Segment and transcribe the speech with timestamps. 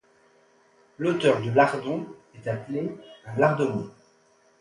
[0.97, 2.89] L'auteur de lardons est appelé
[3.27, 3.85] un lardonnier.